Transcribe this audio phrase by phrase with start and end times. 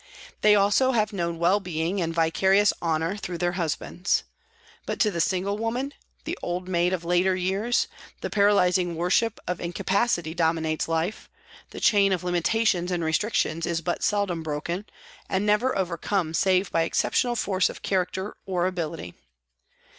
[0.41, 4.23] They also have known well being and vicarious honour through their husbands.
[4.87, 5.93] But to the single woman,
[6.23, 7.87] the old maid of later years,
[8.21, 11.29] the paralysing worship of incapacity dominates life,
[11.69, 14.87] the chain of limitations and restrictions is but seldom broken,
[15.29, 19.13] and never overcome save by exceptional force of character or ability.